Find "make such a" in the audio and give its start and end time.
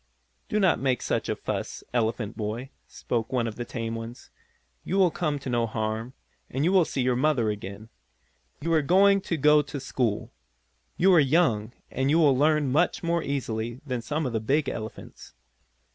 0.79-1.35